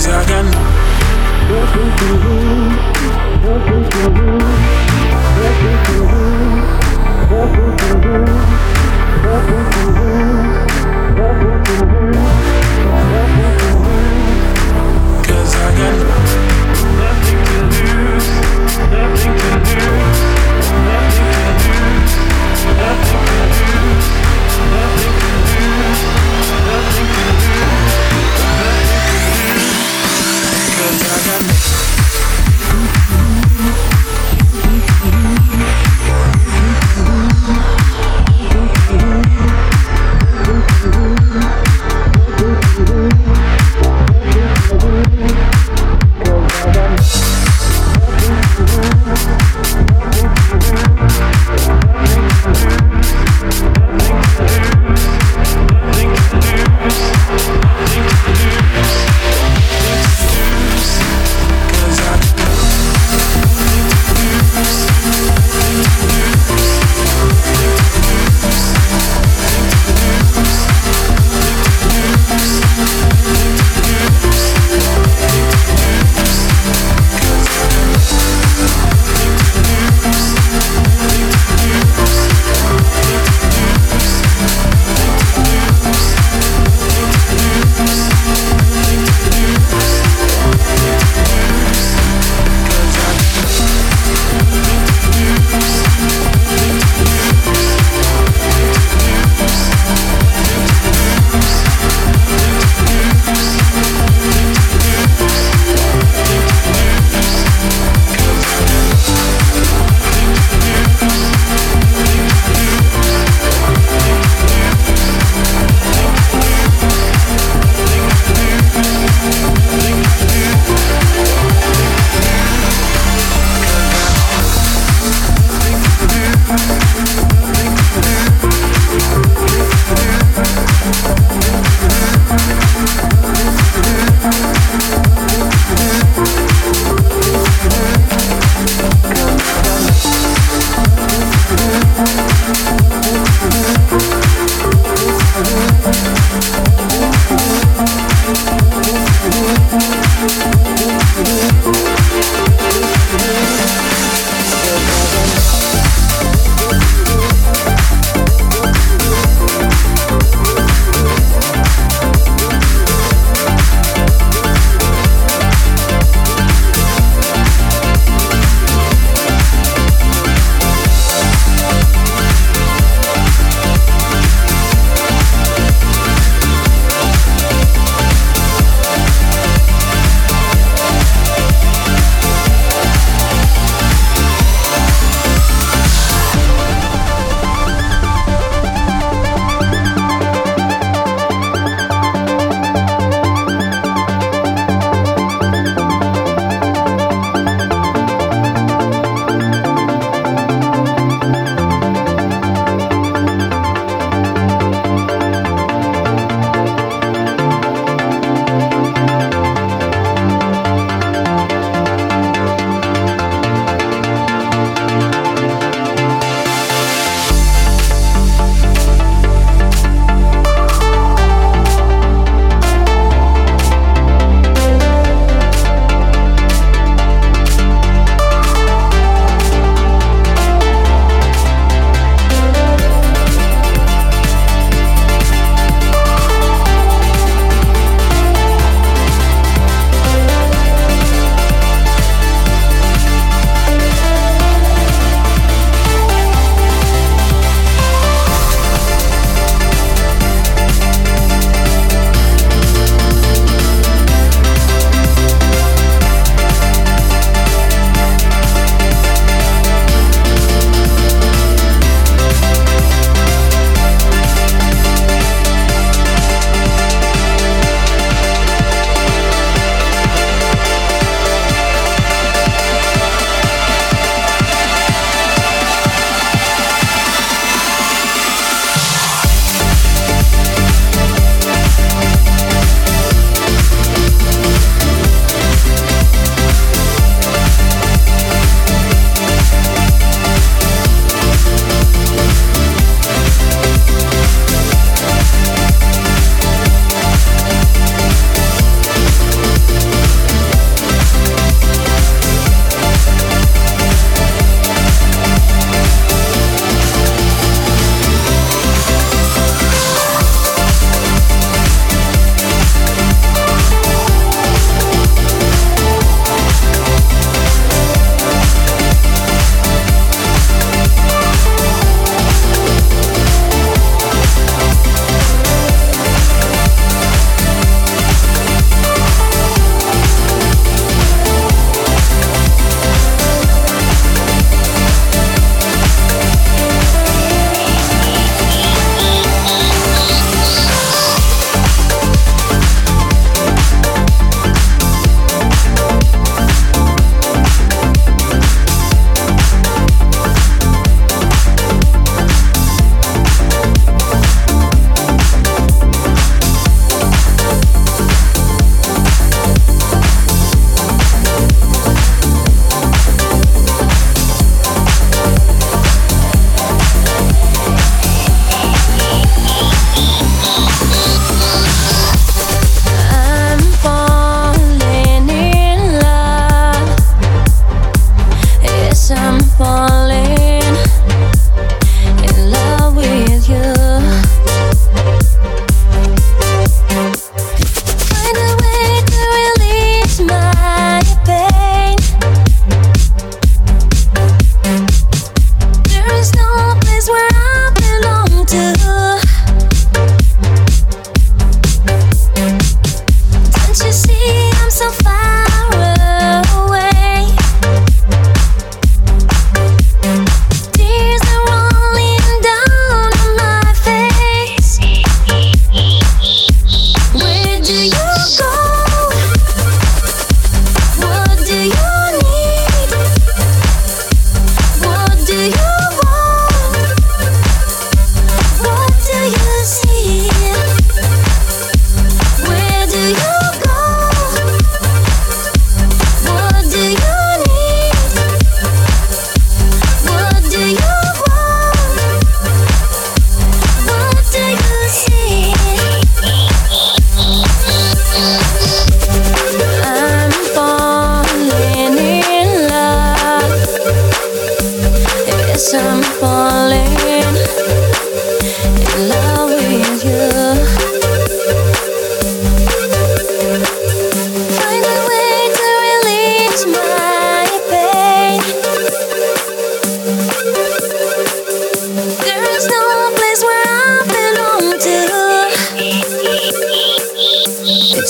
[0.00, 0.46] as I can.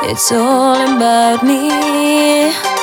[0.04, 2.73] it's all about me.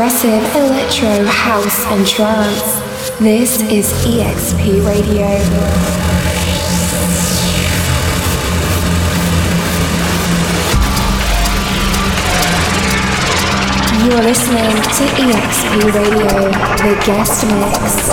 [0.00, 2.80] Progressive electro, house, and trance.
[3.18, 5.28] This is EXP Radio.
[14.06, 18.10] You're listening to EXP Radio, the guest mix.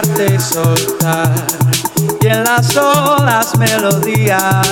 [0.00, 1.34] Tocarte y soltar,
[2.20, 4.66] y en las olas melodías,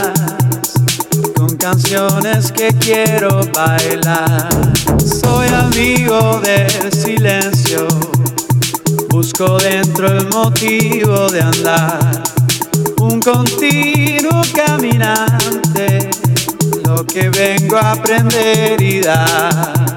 [1.37, 4.49] con canciones que quiero bailar.
[5.05, 7.87] Soy amigo del silencio,
[9.11, 12.22] busco dentro el motivo de andar,
[13.01, 16.11] un continuo caminante
[16.87, 19.88] lo que vengo a aprender y dar.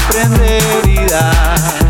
[0.00, 1.80] aprender y dar.